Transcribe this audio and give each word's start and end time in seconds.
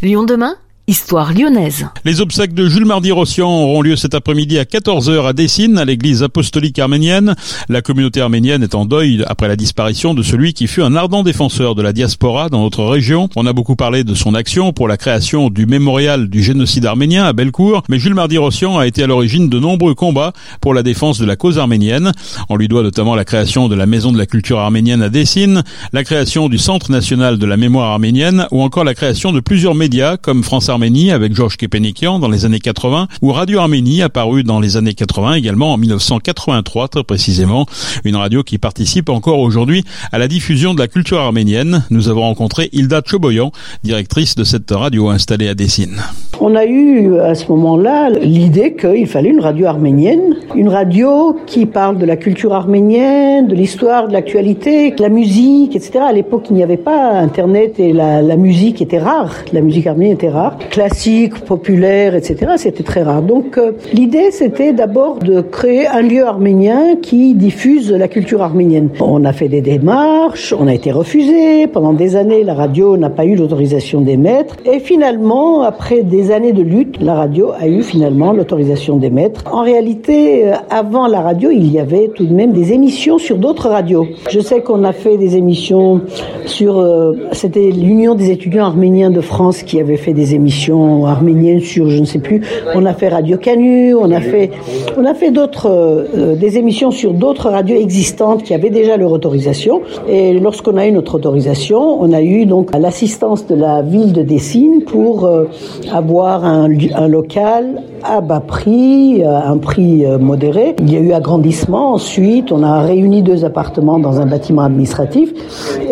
Lyon 0.00 0.26
demain? 0.26 0.54
Histoire 0.88 1.34
lyonnaise. 1.34 1.86
Les 2.06 2.22
obsèques 2.22 2.54
de 2.54 2.66
Jules 2.66 2.86
Mardy-Rossian 2.86 3.46
auront 3.46 3.82
lieu 3.82 3.94
cet 3.94 4.14
après-midi 4.14 4.58
à 4.58 4.64
14h 4.64 5.26
à 5.26 5.34
Dessine, 5.34 5.76
à 5.76 5.84
l'église 5.84 6.22
apostolique 6.22 6.78
arménienne. 6.78 7.34
La 7.68 7.82
communauté 7.82 8.22
arménienne 8.22 8.62
est 8.62 8.74
en 8.74 8.86
deuil 8.86 9.22
après 9.26 9.48
la 9.48 9.56
disparition 9.56 10.14
de 10.14 10.22
celui 10.22 10.54
qui 10.54 10.66
fut 10.66 10.80
un 10.80 10.96
ardent 10.96 11.22
défenseur 11.22 11.74
de 11.74 11.82
la 11.82 11.92
diaspora 11.92 12.48
dans 12.48 12.62
notre 12.62 12.86
région. 12.86 13.28
On 13.36 13.44
a 13.44 13.52
beaucoup 13.52 13.76
parlé 13.76 14.02
de 14.02 14.14
son 14.14 14.34
action 14.34 14.72
pour 14.72 14.88
la 14.88 14.96
création 14.96 15.50
du 15.50 15.66
mémorial 15.66 16.30
du 16.30 16.42
génocide 16.42 16.86
arménien 16.86 17.26
à 17.26 17.34
Bellecour, 17.34 17.82
mais 17.90 17.98
Jules 17.98 18.14
Mardy-Rossian 18.14 18.78
a 18.78 18.86
été 18.86 19.02
à 19.02 19.06
l'origine 19.06 19.50
de 19.50 19.58
nombreux 19.58 19.94
combats 19.94 20.32
pour 20.62 20.72
la 20.72 20.82
défense 20.82 21.18
de 21.18 21.26
la 21.26 21.36
cause 21.36 21.58
arménienne. 21.58 22.12
On 22.48 22.56
lui 22.56 22.66
doit 22.66 22.82
notamment 22.82 23.14
la 23.14 23.26
création 23.26 23.68
de 23.68 23.74
la 23.74 23.84
Maison 23.84 24.10
de 24.10 24.16
la 24.16 24.24
culture 24.24 24.58
arménienne 24.58 25.02
à 25.02 25.10
Dessine, 25.10 25.64
la 25.92 26.02
création 26.02 26.48
du 26.48 26.56
Centre 26.56 26.90
national 26.90 27.36
de 27.36 27.44
la 27.44 27.58
mémoire 27.58 27.90
arménienne 27.90 28.46
ou 28.52 28.62
encore 28.62 28.84
la 28.84 28.94
création 28.94 29.32
de 29.32 29.40
plusieurs 29.40 29.74
médias 29.74 30.16
comme 30.16 30.42
France 30.42 30.70
Arménie 30.70 30.77
avec 30.80 31.34
Georges 31.34 31.56
Kepenikian 31.56 32.20
dans 32.20 32.28
les 32.28 32.44
années 32.44 32.60
80 32.60 33.08
ou 33.20 33.32
Radio 33.32 33.58
Arménie 33.58 34.00
apparue 34.00 34.44
dans 34.44 34.60
les 34.60 34.76
années 34.76 34.94
80 34.94 35.34
également 35.34 35.72
en 35.72 35.76
1983 35.76 36.86
très 36.86 37.02
précisément. 37.02 37.66
Une 38.04 38.14
radio 38.14 38.44
qui 38.44 38.58
participe 38.58 39.08
encore 39.08 39.40
aujourd'hui 39.40 39.82
à 40.12 40.18
la 40.18 40.28
diffusion 40.28 40.74
de 40.74 40.78
la 40.78 40.86
culture 40.86 41.18
arménienne. 41.18 41.82
Nous 41.90 42.08
avons 42.08 42.20
rencontré 42.20 42.68
Hilda 42.72 43.02
Choboyan, 43.04 43.50
directrice 43.82 44.36
de 44.36 44.44
cette 44.44 44.70
radio 44.70 45.08
installée 45.08 45.48
à 45.48 45.54
Dessine. 45.54 46.00
On 46.40 46.54
a 46.54 46.64
eu 46.64 47.18
à 47.18 47.34
ce 47.34 47.48
moment-là 47.48 48.10
l'idée 48.10 48.76
qu'il 48.76 49.08
fallait 49.08 49.30
une 49.30 49.40
radio 49.40 49.66
arménienne, 49.66 50.36
une 50.54 50.68
radio 50.68 51.36
qui 51.46 51.66
parle 51.66 51.98
de 51.98 52.06
la 52.06 52.16
culture 52.16 52.54
arménienne, 52.54 53.48
de 53.48 53.56
l'histoire, 53.56 54.06
de 54.06 54.12
l'actualité, 54.12 54.92
de 54.92 55.02
la 55.02 55.08
musique, 55.08 55.74
etc. 55.74 55.98
À 56.08 56.12
l'époque, 56.12 56.46
il 56.50 56.56
n'y 56.56 56.62
avait 56.62 56.76
pas 56.76 57.18
Internet 57.18 57.80
et 57.80 57.92
la, 57.92 58.22
la 58.22 58.36
musique 58.36 58.80
était 58.80 59.00
rare. 59.00 59.34
La 59.52 59.60
musique 59.60 59.88
arménienne 59.88 60.14
était 60.14 60.30
rare. 60.30 60.56
Classique, 60.70 61.40
populaire, 61.40 62.14
etc. 62.14 62.52
C'était 62.56 62.82
très 62.82 63.02
rare. 63.02 63.22
Donc 63.22 63.56
euh, 63.56 63.72
l'idée, 63.92 64.30
c'était 64.30 64.72
d'abord 64.72 65.18
de 65.18 65.40
créer 65.40 65.86
un 65.86 66.02
lieu 66.02 66.24
arménien 66.24 66.96
qui 67.00 67.34
diffuse 67.34 67.90
la 67.90 68.06
culture 68.06 68.42
arménienne. 68.42 68.90
On 69.00 69.24
a 69.24 69.32
fait 69.32 69.48
des 69.48 69.62
démarches, 69.62 70.54
on 70.58 70.66
a 70.66 70.74
été 70.74 70.92
refusé. 70.92 71.66
Pendant 71.68 71.94
des 71.94 72.16
années, 72.16 72.44
la 72.44 72.54
radio 72.54 72.96
n'a 72.96 73.08
pas 73.08 73.24
eu 73.24 73.34
l'autorisation 73.34 74.02
d'émettre. 74.02 74.56
Et 74.66 74.78
finalement, 74.78 75.62
après 75.62 76.02
des 76.02 76.30
années 76.30 76.52
de 76.52 76.62
lutte, 76.62 77.00
la 77.00 77.14
radio 77.14 77.52
a 77.58 77.66
eu 77.66 77.82
finalement 77.82 78.32
l'autorisation 78.32 78.98
d'émettre. 78.98 79.44
En 79.50 79.62
réalité, 79.62 80.48
euh, 80.48 80.52
avant 80.68 81.06
la 81.06 81.22
radio, 81.22 81.50
il 81.50 81.72
y 81.72 81.78
avait 81.78 82.08
tout 82.08 82.26
de 82.26 82.34
même 82.34 82.52
des 82.52 82.72
émissions 82.72 83.18
sur 83.18 83.38
d'autres 83.38 83.68
radios. 83.70 84.06
Je 84.30 84.40
sais 84.40 84.60
qu'on 84.60 84.84
a 84.84 84.92
fait 84.92 85.16
des 85.16 85.36
émissions 85.36 86.02
sur, 86.44 86.78
euh, 86.78 87.14
c'était 87.32 87.70
l'Union 87.70 88.14
des 88.14 88.30
étudiants 88.30 88.66
arméniens 88.66 89.10
de 89.10 89.20
France 89.20 89.62
qui 89.62 89.80
avait 89.80 89.96
fait 89.96 90.12
des 90.12 90.34
émissions 90.34 90.57
arméniennes 91.06 91.60
sur, 91.60 91.90
je 91.90 92.00
ne 92.00 92.04
sais 92.04 92.18
plus, 92.18 92.42
on 92.74 92.84
a 92.86 92.94
fait 92.94 93.08
Radio 93.08 93.36
Canu, 93.36 93.94
on 93.94 94.10
a 94.10 94.20
fait, 94.20 94.50
on 94.96 95.04
a 95.04 95.14
fait 95.14 95.30
d'autres, 95.30 95.68
euh, 95.70 96.36
des 96.36 96.58
émissions 96.58 96.90
sur 96.90 97.12
d'autres 97.12 97.50
radios 97.50 97.76
existantes 97.76 98.42
qui 98.42 98.54
avaient 98.54 98.70
déjà 98.70 98.96
leur 98.96 99.12
autorisation. 99.12 99.82
Et 100.08 100.32
lorsqu'on 100.34 100.76
a 100.76 100.86
eu 100.86 100.92
notre 100.92 101.14
autorisation, 101.14 102.00
on 102.00 102.12
a 102.12 102.22
eu 102.22 102.46
donc 102.46 102.76
l'assistance 102.76 103.46
de 103.46 103.54
la 103.54 103.82
ville 103.82 104.12
de 104.12 104.22
Dessine 104.22 104.82
pour 104.84 105.24
euh, 105.24 105.44
avoir 105.92 106.44
un, 106.44 106.68
local 107.08 107.82
à 108.02 108.20
bas 108.20 108.40
prix, 108.40 109.22
un 109.24 109.58
prix 109.58 110.04
euh, 110.04 110.18
modéré. 110.18 110.76
Il 110.80 110.92
y 110.92 110.96
a 110.96 111.00
eu 111.00 111.12
agrandissement 111.12 111.92
ensuite, 111.94 112.52
on 112.52 112.62
a 112.62 112.80
réuni 112.80 113.22
deux 113.22 113.44
appartements 113.44 113.98
dans 113.98 114.20
un 114.20 114.26
bâtiment 114.26 114.62
administratif. 114.62 115.32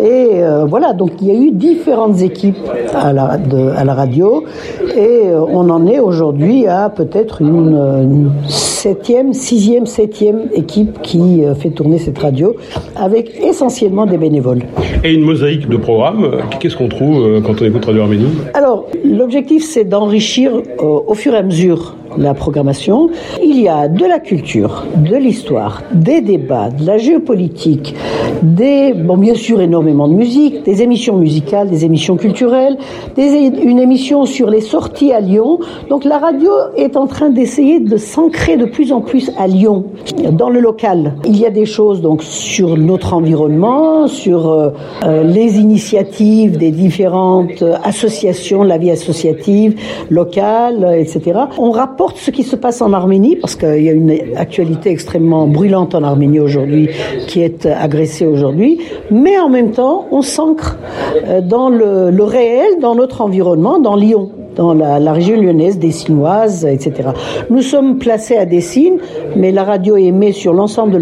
Et 0.01 0.43
euh, 0.43 0.65
voilà, 0.65 0.93
donc 0.93 1.11
il 1.21 1.27
y 1.27 1.31
a 1.31 1.33
eu 1.33 1.51
différentes 1.51 2.21
équipes 2.21 2.57
à 2.93 3.07
à 3.07 3.83
la 3.83 3.93
radio. 3.93 4.43
Et 4.95 5.27
euh, 5.27 5.41
on 5.41 5.69
en 5.69 5.85
est 5.87 5.99
aujourd'hui 5.99 6.67
à 6.67 6.89
peut-être 6.89 7.41
une, 7.41 7.75
une, 7.75 8.31
septième, 8.47 9.33
sixième, 9.33 9.85
septième 9.85 10.49
équipe 10.53 11.01
qui 11.01 11.43
fait 11.59 11.69
tourner 11.69 11.97
cette 11.97 12.17
radio 12.17 12.55
avec 12.95 13.39
essentiellement 13.41 14.05
des 14.05 14.17
bénévoles. 14.17 14.61
Et 15.03 15.13
une 15.13 15.23
mosaïque 15.23 15.67
de 15.67 15.77
programmes, 15.77 16.39
qu'est-ce 16.59 16.77
qu'on 16.77 16.87
trouve 16.87 17.41
quand 17.41 17.61
on 17.61 17.65
écoute 17.65 17.85
Radio 17.85 18.03
Arménie? 18.03 18.29
Alors, 18.53 18.87
l'objectif 19.03 19.65
c'est 19.65 19.83
d'enrichir 19.83 20.51
au 20.79 21.13
fur 21.13 21.33
et 21.33 21.37
à 21.37 21.43
mesure 21.43 21.96
la 22.17 22.33
programmation. 22.33 23.09
Il 23.43 23.59
y 23.59 23.67
a 23.67 23.87
de 23.87 24.05
la 24.05 24.19
culture, 24.19 24.85
de 24.95 25.15
l'histoire, 25.15 25.83
des 25.93 26.21
débats, 26.21 26.69
de 26.69 26.85
la 26.85 26.97
géopolitique, 26.97 27.95
des, 28.41 28.93
bon, 28.93 29.17
bien 29.17 29.35
sûr, 29.35 29.61
énormément 29.61 30.07
de 30.07 30.13
musique, 30.13 30.63
des 30.63 30.81
émissions 30.81 31.17
musicales, 31.17 31.69
des 31.69 31.85
émissions 31.85 32.17
culturelles, 32.17 32.77
une 33.17 33.79
émission 33.79 34.25
sur 34.25 34.49
les 34.49 34.61
sorties 34.61 35.11
à 35.11 35.19
Lyon. 35.19 35.59
Donc 35.89 36.05
la 36.05 36.17
radio 36.17 36.51
est 36.75 36.95
en 36.95 37.07
train 37.07 37.29
d'essayer 37.29 37.79
de 37.79 37.97
s'ancrer 37.97 38.57
de 38.57 38.65
plus 38.65 38.91
en 38.91 39.01
plus 39.01 39.31
à 39.37 39.47
Lyon, 39.47 39.85
dans 40.31 40.49
le 40.49 40.59
local. 40.59 41.15
Il 41.25 41.37
y 41.37 41.45
a 41.45 41.49
des 41.49 41.65
choses 41.65 42.01
donc 42.01 42.23
sur 42.23 42.77
notre 42.77 43.13
environnement, 43.13 44.07
sur 44.07 44.51
euh, 44.51 45.23
les 45.23 45.59
initiatives 45.59 46.57
des 46.57 46.71
différentes 46.71 47.63
associations, 47.83 48.63
la 48.63 48.77
vie 48.77 48.91
associative 48.91 49.79
locale, 50.09 50.95
etc. 50.97 51.39
On 51.57 51.71
rapporte 51.71 52.06
ce 52.15 52.31
qui 52.31 52.43
se 52.43 52.55
passe 52.55 52.81
en 52.81 52.93
Arménie, 52.93 53.35
parce 53.35 53.55
qu'il 53.55 53.83
y 53.83 53.89
a 53.89 53.93
une 53.93 54.15
actualité 54.35 54.89
extrêmement 54.91 55.47
brûlante 55.47 55.95
en 55.95 56.03
Arménie 56.03 56.39
aujourd'hui, 56.39 56.89
qui 57.27 57.41
est 57.41 57.65
agressée 57.65 58.25
aujourd'hui, 58.25 58.79
mais 59.11 59.37
en 59.39 59.49
même 59.49 59.71
temps, 59.71 60.07
on 60.11 60.21
s'ancre 60.21 60.77
dans 61.43 61.69
le, 61.69 62.09
le 62.11 62.23
réel, 62.23 62.79
dans 62.81 62.95
notre 62.95 63.21
environnement, 63.21 63.79
dans 63.79 63.95
Lyon 63.95 64.31
dans 64.57 64.73
la, 64.73 64.99
la, 64.99 65.13
région 65.13 65.39
lyonnaise, 65.39 65.79
dessinoise, 65.79 66.65
etc. 66.65 67.09
Nous 67.49 67.61
sommes 67.61 67.97
placés 67.97 68.35
à 68.35 68.45
Dessine, 68.45 68.97
mais 69.35 69.51
la 69.51 69.63
radio 69.63 69.95
émet 69.95 70.31
sur 70.31 70.53
l'ensemble 70.53 70.93
de 70.93 70.97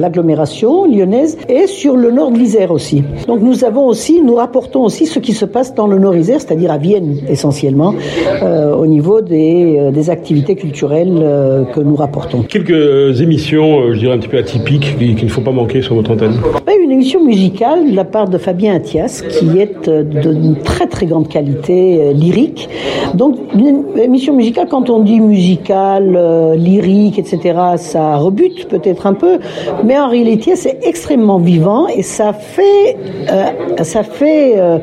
l'agglomération 0.00 0.84
la, 0.84 0.90
euh, 0.90 0.96
lyonnaise 0.96 1.36
et 1.48 1.66
sur 1.66 1.96
le 1.96 2.10
nord 2.10 2.32
de 2.32 2.38
l'Isère 2.38 2.70
aussi. 2.70 3.04
Donc 3.28 3.40
nous 3.40 3.64
avons 3.64 3.86
aussi, 3.86 4.22
nous 4.22 4.34
rapportons 4.34 4.82
aussi 4.84 5.06
ce 5.06 5.18
qui 5.18 5.32
se 5.32 5.44
passe 5.44 5.74
dans 5.74 5.86
le 5.86 5.98
nord 5.98 6.16
Isère, 6.16 6.40
c'est-à-dire 6.40 6.72
à 6.72 6.78
Vienne 6.78 7.18
essentiellement, 7.28 7.94
euh, 8.42 8.74
au 8.74 8.86
niveau 8.86 9.20
des, 9.20 9.76
euh, 9.78 9.90
des 9.90 10.10
activités 10.10 10.56
culturelles 10.56 11.18
euh, 11.20 11.64
que 11.64 11.80
nous 11.80 11.96
rapportons. 11.96 12.42
Quelques 12.42 13.20
émissions, 13.20 13.92
je 13.92 13.98
dirais 13.98 14.14
un 14.14 14.18
petit 14.18 14.28
peu 14.28 14.38
atypiques, 14.38 14.96
qu'il 14.98 15.14
qui 15.14 15.24
ne 15.24 15.30
faut 15.30 15.40
pas 15.40 15.52
manquer 15.52 15.82
sur 15.82 15.94
votre 15.94 16.12
antenne. 16.12 16.34
Une 16.84 16.90
émission 16.90 17.24
musicale 17.24 17.92
de 17.92 17.96
la 17.96 18.04
part 18.04 18.28
de 18.28 18.36
Fabien 18.36 18.74
Athias, 18.74 19.22
qui 19.22 19.58
est 19.58 19.88
d'une 19.88 20.56
très 20.56 20.86
très 20.86 21.06
grande 21.06 21.28
qualité 21.28 22.12
lyrique. 22.12 22.68
Donc, 23.14 23.36
une 23.54 23.84
émission 23.98 24.34
musicale, 24.34 24.66
quand 24.68 24.90
on 24.90 25.00
dit 25.00 25.20
musicale, 25.20 26.14
euh, 26.16 26.56
lyrique, 26.56 27.18
etc., 27.18 27.58
ça 27.76 28.16
rebute 28.16 28.68
peut-être 28.68 29.06
un 29.06 29.14
peu, 29.14 29.38
mais 29.84 29.98
en 29.98 30.08
réalité, 30.08 30.56
c'est 30.56 30.80
extrêmement 30.82 31.38
vivant 31.38 31.86
et 31.86 32.02
ça 32.02 32.32
fait, 32.32 32.96
euh, 33.30 33.82
ça 33.82 34.02
fait 34.02 34.54
euh, 34.56 34.78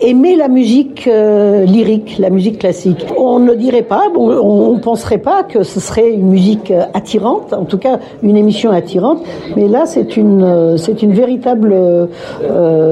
aimer 0.00 0.36
la 0.36 0.48
musique 0.48 1.06
lyrique, 1.06 2.16
la 2.18 2.30
musique 2.30 2.58
classique. 2.58 3.06
On 3.16 3.38
ne 3.38 3.54
dirait 3.54 3.82
pas, 3.82 4.04
on 4.14 4.74
ne 4.74 4.78
penserait 4.78 5.18
pas 5.18 5.44
que 5.44 5.62
ce 5.62 5.80
serait 5.80 6.10
une 6.12 6.28
musique 6.28 6.72
attirante, 6.94 7.52
en 7.52 7.64
tout 7.64 7.78
cas 7.78 7.98
une 8.22 8.36
émission 8.36 8.70
attirante, 8.70 9.20
mais 9.56 9.68
là, 9.68 9.86
c'est 9.86 10.16
une, 10.16 10.76
c'est 10.76 11.02
une 11.02 11.12
véritable, 11.24 11.74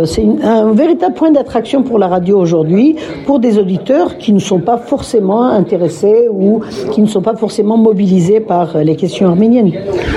c'est 0.05 0.27
un 0.43 0.73
véritable 0.73 1.15
point 1.15 1.31
d'attraction 1.31 1.83
pour 1.83 1.99
la 1.99 2.09
radio 2.09 2.39
aujourd'hui, 2.39 2.97
pour 3.27 3.39
des 3.41 3.59
auditeurs 3.59 4.19
qui 4.19 4.33
ne 4.33 4.39
sont 4.51 4.63
pas 4.71 4.79
forcément 4.93 5.45
intéressés 5.45 6.29
ou 6.31 6.61
qui 6.93 7.01
ne 7.03 7.07
sont 7.07 7.23
pas 7.23 7.37
forcément 7.45 7.77
mobilisés 7.77 8.41
par 8.41 8.67
les 8.89 8.97
questions 8.97 9.27
arméniennes. 9.29 9.73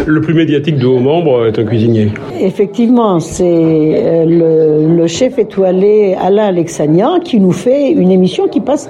Le 0.05 0.21
plus 0.21 0.33
médiatique 0.33 0.77
de 0.77 0.85
vos 0.85 0.99
membres 0.99 1.47
est 1.47 1.57
un 1.59 1.65
cuisinier. 1.65 2.07
Effectivement, 2.39 3.19
c'est 3.19 4.25
le, 4.27 4.72
le, 5.03 5.07
chef 5.07 5.37
étoilé 5.37 6.15
Alain 6.19 6.45
Alexanian 6.45 7.19
qui 7.19 7.39
nous 7.39 7.51
fait 7.51 7.91
une 7.91 8.11
émission 8.11 8.47
qui 8.47 8.61
passe 8.61 8.89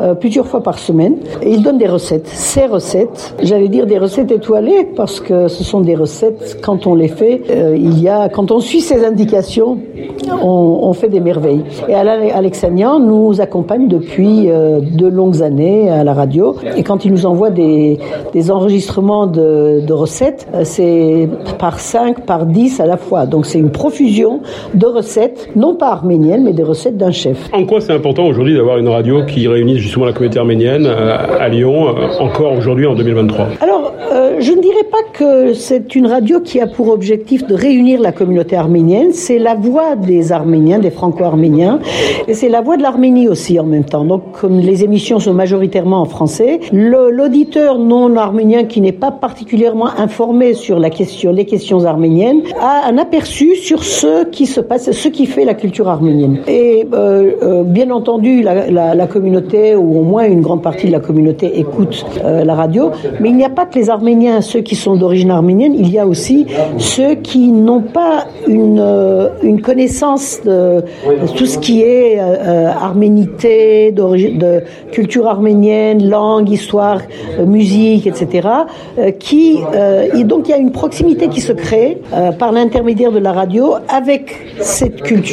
euh, 0.00 0.14
plusieurs 0.14 0.46
fois 0.46 0.62
par 0.62 0.78
semaine. 0.78 1.16
Il 1.44 1.62
donne 1.62 1.78
des 1.78 1.86
recettes. 1.86 2.26
Ces 2.26 2.66
recettes, 2.66 3.34
j'allais 3.42 3.68
dire 3.68 3.86
des 3.86 3.98
recettes 3.98 4.32
étoilées 4.32 4.88
parce 4.96 5.20
que 5.20 5.48
ce 5.48 5.62
sont 5.62 5.80
des 5.80 5.94
recettes, 5.94 6.58
quand 6.62 6.86
on 6.86 6.94
les 6.94 7.08
fait, 7.08 7.42
euh, 7.50 7.76
il 7.76 8.00
y 8.00 8.08
a, 8.08 8.28
quand 8.28 8.50
on 8.50 8.60
suit 8.60 8.80
ses 8.80 9.04
indications, 9.04 9.78
on, 10.42 10.92
fait 10.92 11.08
des 11.08 11.20
merveilles. 11.20 11.62
Et 11.88 11.94
Alain 11.94 12.28
Alexanian 12.34 12.98
nous 12.98 13.40
accompagne 13.40 13.86
depuis 13.86 14.50
euh, 14.50 14.80
de 14.80 15.06
longues 15.06 15.42
années 15.42 15.88
à 15.88 16.02
la 16.04 16.14
radio. 16.14 16.56
Et 16.76 16.82
quand 16.82 17.04
ils 17.04 17.12
nous 17.12 17.26
envoient 17.26 17.50
des, 17.50 17.98
des 18.32 18.50
enregistrements 18.50 19.26
de, 19.26 19.80
de 19.86 19.92
recettes, 19.92 20.48
c'est 20.64 21.28
par 21.58 21.78
5, 21.78 22.26
par 22.26 22.46
10 22.46 22.80
à 22.80 22.86
la 22.86 22.96
fois. 22.96 23.26
Donc 23.26 23.46
c'est 23.46 23.58
une 23.58 23.70
profusion 23.70 24.40
de 24.74 24.86
recettes, 24.86 25.49
non 25.56 25.74
pas 25.74 25.88
arméniennes, 25.88 26.44
mais 26.44 26.52
des 26.52 26.62
recettes 26.62 26.96
d'un 26.96 27.12
chef. 27.12 27.48
En 27.52 27.64
quoi 27.64 27.80
c'est 27.80 27.92
important 27.92 28.26
aujourd'hui 28.26 28.54
d'avoir 28.54 28.78
une 28.78 28.88
radio 28.88 29.24
qui 29.24 29.48
réunit 29.48 29.78
justement 29.78 30.06
la 30.06 30.12
communauté 30.12 30.38
arménienne 30.38 30.86
à 30.86 31.48
Lyon, 31.48 31.94
encore 32.18 32.52
aujourd'hui 32.52 32.86
en 32.86 32.94
2023 32.94 33.46
Alors, 33.60 33.92
euh, 34.12 34.36
je 34.40 34.52
ne 34.52 34.60
dirais 34.60 34.84
pas 34.90 34.98
que 35.12 35.54
c'est 35.54 35.94
une 35.94 36.06
radio 36.06 36.40
qui 36.40 36.60
a 36.60 36.66
pour 36.66 36.88
objectif 36.88 37.46
de 37.46 37.54
réunir 37.54 38.00
la 38.00 38.10
communauté 38.10 38.56
arménienne. 38.56 39.12
C'est 39.12 39.38
la 39.38 39.54
voix 39.54 39.94
des 39.94 40.32
Arméniens, 40.32 40.78
des 40.78 40.90
Franco-Arméniens, 40.90 41.78
et 42.26 42.34
c'est 42.34 42.48
la 42.48 42.60
voix 42.60 42.76
de 42.76 42.82
l'Arménie 42.82 43.28
aussi 43.28 43.60
en 43.60 43.64
même 43.64 43.84
temps. 43.84 44.04
Donc, 44.04 44.32
comme 44.40 44.58
les 44.58 44.84
émissions 44.84 45.20
sont 45.20 45.34
majoritairement 45.34 46.00
en 46.00 46.06
français, 46.06 46.60
l'auditeur 46.72 47.78
non 47.78 48.16
arménien 48.16 48.64
qui 48.64 48.80
n'est 48.80 48.92
pas 48.92 49.10
particulièrement 49.10 49.88
informé 49.96 50.54
sur 50.54 50.78
la 50.78 50.90
question, 50.90 51.30
les 51.32 51.44
questions 51.44 51.84
arméniennes, 51.84 52.42
a 52.60 52.88
un 52.88 52.98
aperçu 52.98 53.54
sur 53.56 53.84
ce 53.84 54.24
qui 54.24 54.46
se 54.46 54.60
passe, 54.60 54.90
ce 54.90 55.08
qui 55.08 55.26
fait 55.26 55.39
la 55.44 55.54
culture 55.54 55.88
arménienne. 55.88 56.38
Et 56.46 56.86
euh, 56.92 57.32
euh, 57.42 57.62
bien 57.62 57.90
entendu, 57.90 58.42
la, 58.42 59.06
communauté, 59.06 59.74
ou 59.76 60.00
au 60.00 60.02
moins 60.02 60.24
une 60.26 60.40
grande 60.40 60.62
partie 60.62 60.86
de 60.86 60.92
la 60.92 61.00
communauté, 61.00 61.58
écoute 61.58 62.04
euh, 62.24 62.44
la 62.44 62.54
radio, 62.54 62.90
mais 63.20 63.30
il 63.30 63.36
n'y 63.36 63.44
a 63.44 63.50
pas 63.50 63.66
que 63.66 63.78
les 63.78 63.90
Arméniens, 63.90 64.40
ceux 64.40 64.60
qui 64.60 64.76
sont 64.76 64.96
d'origine 64.96 65.30
arménienne, 65.30 65.74
il 65.76 65.90
y 65.90 65.98
a 65.98 66.06
aussi 66.06 66.46
ceux 66.78 67.14
qui 67.14 67.48
n'ont 67.48 67.80
pas 67.80 68.26
une, 68.46 68.84
une 69.42 69.60
connaissance 69.60 70.40
de, 70.44 70.82
tout 71.36 71.46
ce 71.46 71.58
qui 71.58 71.82
est 71.82 72.18
arménité, 72.18 73.92
de 73.92 74.62
culture 74.92 75.26
arménienne, 75.26 76.08
langue, 76.08 76.50
histoire, 76.50 77.00
musique, 77.46 78.06
etc. 78.06 78.48
qui 79.18 79.58
et 80.14 80.24
donc 80.24 80.48
il 80.48 80.50
y 80.50 80.54
a 80.54 80.58
une 80.58 80.72
proximité 80.72 81.28
qui 81.28 81.40
se 81.40 81.52
crée 81.52 81.98
par 82.38 82.52
l'intermédiaire 82.52 83.12
de 83.12 83.18
la 83.18 83.32
radio 83.32 83.74
avec 83.88 84.36
cette 84.60 85.02
culture 85.02 85.29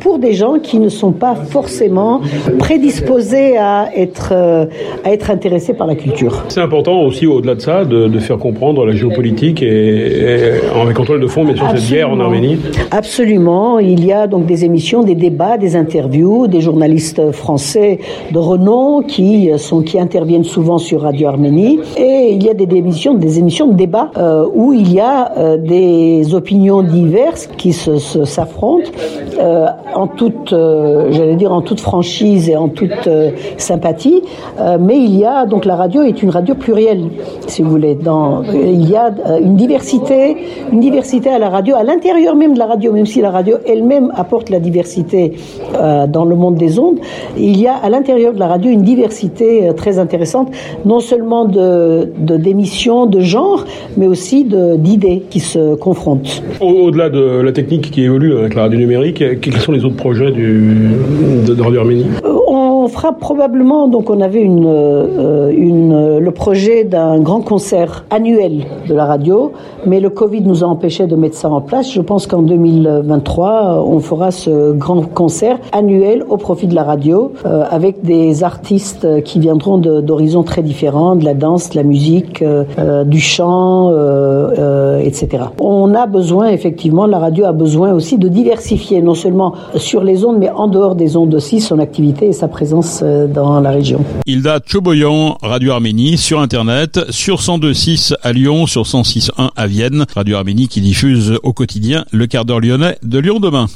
pour 0.00 0.18
des 0.18 0.32
gens 0.32 0.58
qui 0.58 0.78
ne 0.78 0.88
sont 0.88 1.12
pas 1.12 1.34
forcément 1.34 2.20
prédisposés 2.58 3.56
à 3.56 3.88
être 3.94 4.32
à 4.32 5.12
être 5.12 5.30
intéressés 5.30 5.74
par 5.74 5.86
la 5.86 5.94
culture. 5.94 6.44
C'est 6.48 6.60
important 6.60 7.02
aussi 7.02 7.26
au-delà 7.26 7.54
de 7.54 7.60
ça 7.60 7.84
de, 7.84 8.08
de, 8.08 8.18
faire 8.18 8.38
comprendre 8.38 8.84
la 8.86 8.94
géopolitique 8.94 9.62
et, 9.62 9.66
et 9.66 10.50
avec 10.80 10.94
contrôle 10.96 11.20
de 11.20 11.26
fond, 11.26 11.44
mais 11.44 11.56
sur 11.56 11.70
cette 11.70 11.88
guerre 11.88 12.10
en 12.10 12.20
Arménie. 12.20 12.58
Absolument. 12.90 13.78
Il 13.78 14.04
y 14.04 14.12
a 14.12 14.26
donc 14.26 14.46
des 14.46 14.64
émissions, 14.64 15.02
des 15.02 15.14
débats, 15.14 15.58
des 15.58 15.76
interviews, 15.76 16.46
des 16.46 16.60
journalistes 16.60 17.32
français 17.32 17.98
de 18.30 18.38
renom 18.38 19.02
qui 19.02 19.50
sont 19.58 19.82
qui 19.82 19.98
interviennent 19.98 20.44
souvent 20.44 20.78
sur 20.78 21.02
Radio 21.02 21.28
Arménie. 21.28 21.80
Et 21.96 22.30
il 22.32 22.42
y 22.42 22.48
a 22.48 22.54
des, 22.54 22.66
des 22.66 22.76
émissions, 22.76 23.14
des 23.14 23.38
émissions 23.38 23.68
de 23.68 23.74
débat 23.74 24.10
euh, 24.16 24.46
où 24.52 24.72
il 24.72 24.92
y 24.92 25.00
a 25.00 25.32
euh, 25.36 25.56
des 25.56 26.34
opinions 26.34 26.82
diverses 26.82 27.48
qui 27.56 27.72
se, 27.72 27.98
se 27.98 28.24
s'affrontent 28.24 28.90
euh, 29.38 29.66
en 29.94 30.06
toute, 30.06 30.50
j'allais 30.50 31.36
dire 31.36 31.52
en 31.52 31.62
toute 31.62 31.80
franchise 31.80 32.48
et 32.48 32.56
en 32.56 32.68
toute 32.68 33.08
sympathie. 33.58 34.22
mais 34.80 34.98
il 34.98 35.16
y 35.16 35.24
a 35.24 35.46
donc 35.46 35.64
la 35.64 35.76
radio 35.76 36.02
est 36.02 36.22
une 36.22 36.30
radio 36.30 36.54
plurielle, 36.54 37.04
si 37.46 37.62
vous 37.62 37.70
voulez. 37.70 37.94
Dans, 37.94 38.42
il 38.42 38.88
y 38.88 38.96
a 38.96 39.12
une 39.40 39.56
diversité, 39.56 40.36
une 40.72 40.80
diversité 40.80 41.30
à 41.30 41.38
la 41.38 41.48
radio, 41.48 41.76
à 41.76 41.84
l'intérieur 41.84 42.34
même 42.36 42.54
de 42.54 42.58
la 42.58 42.66
radio, 42.66 42.92
même 42.92 43.06
si 43.06 43.20
la 43.20 43.30
radio 43.30 43.56
elle-même 43.66 44.12
apporte 44.16 44.50
la 44.50 44.60
diversité 44.60 45.32
euh, 45.74 46.06
dans 46.06 46.24
le 46.24 46.36
monde 46.36 46.56
des 46.56 46.78
ondes, 46.78 46.98
il 47.36 47.58
y 47.60 47.66
a 47.66 47.74
à 47.74 47.88
l'intérieur 47.90 48.32
de 48.32 48.38
la 48.38 48.48
radio 48.48 48.70
une 48.70 48.82
diversité 48.82 49.68
euh, 49.68 49.72
très 49.72 49.98
intéressante, 49.98 50.48
non 50.84 51.00
seulement 51.00 51.44
de 51.44 52.10
d'émissions, 52.18 53.06
de, 53.06 53.18
de 53.18 53.20
genre, 53.20 53.64
mais 53.96 54.06
aussi 54.06 54.44
d'idées 54.44 55.22
qui 55.30 55.40
se 55.40 55.74
confrontent. 55.74 56.42
Au-delà 56.60 57.10
de 57.10 57.40
la 57.40 57.52
technique 57.52 57.90
qui 57.90 58.02
évolue 58.02 58.36
avec 58.36 58.54
la 58.54 58.62
radio 58.62 58.78
numérique, 58.78 59.13
quels 59.14 59.56
sont 59.58 59.72
les 59.72 59.84
autres 59.84 59.96
projets 59.96 60.30
du, 60.30 60.90
de, 61.46 61.54
de 61.54 62.23
On 62.56 62.86
fera 62.86 63.12
probablement, 63.12 63.88
donc 63.88 64.10
on 64.10 64.20
avait 64.20 64.46
euh, 64.48 66.20
le 66.20 66.30
projet 66.30 66.84
d'un 66.84 67.18
grand 67.18 67.40
concert 67.40 68.04
annuel 68.10 68.66
de 68.88 68.94
la 68.94 69.06
radio, 69.06 69.50
mais 69.86 69.98
le 69.98 70.08
Covid 70.08 70.42
nous 70.42 70.62
a 70.62 70.68
empêché 70.68 71.08
de 71.08 71.16
mettre 71.16 71.34
ça 71.34 71.50
en 71.50 71.60
place. 71.60 71.90
Je 71.90 72.00
pense 72.00 72.28
qu'en 72.28 72.42
2023, 72.42 73.84
on 73.84 73.98
fera 73.98 74.30
ce 74.30 74.70
grand 74.70 75.02
concert 75.02 75.58
annuel 75.72 76.24
au 76.28 76.36
profit 76.36 76.68
de 76.68 76.76
la 76.76 76.84
radio, 76.84 77.32
euh, 77.44 77.64
avec 77.68 78.02
des 78.02 78.44
artistes 78.44 79.24
qui 79.24 79.40
viendront 79.40 79.78
d'horizons 79.78 80.44
très 80.44 80.62
différents, 80.62 81.16
de 81.16 81.24
la 81.24 81.34
danse, 81.34 81.70
de 81.70 81.76
la 81.76 81.82
musique, 81.82 82.40
euh, 82.40 83.02
du 83.02 83.18
chant, 83.18 83.90
etc. 85.00 85.44
On 85.58 85.92
a 85.94 86.06
besoin, 86.06 86.48
effectivement, 86.50 87.06
la 87.06 87.18
radio 87.18 87.46
a 87.46 87.52
besoin 87.52 87.92
aussi 87.92 88.16
de 88.16 88.28
diversifier, 88.28 89.02
non 89.02 89.14
seulement 89.14 89.54
sur 89.74 90.04
les 90.04 90.24
ondes, 90.24 90.36
mais 90.38 90.50
en 90.50 90.68
dehors 90.68 90.94
des 90.94 91.16
ondes 91.16 91.34
aussi, 91.34 91.60
son 91.60 91.80
activité 91.80 92.26
et 92.26 92.32
présence 92.48 93.02
dans 93.02 93.60
la 93.60 93.70
région. 93.70 94.04
Hilda 94.26 94.60
Choboyan, 94.64 95.38
Radio 95.42 95.72
Arménie, 95.72 96.16
sur 96.16 96.40
Internet, 96.40 97.00
sur 97.10 97.40
102.6 97.40 98.14
à 98.22 98.32
Lyon, 98.32 98.66
sur 98.66 98.82
106.1 98.82 99.50
à 99.56 99.66
Vienne. 99.66 100.04
Radio 100.14 100.36
Arménie 100.36 100.68
qui 100.68 100.80
diffuse 100.80 101.38
au 101.42 101.52
quotidien 101.52 102.04
le 102.12 102.26
quart 102.26 102.44
d'heure 102.44 102.60
lyonnais 102.60 102.98
de 103.02 103.18
Lyon 103.18 103.40
demain. 103.40 103.66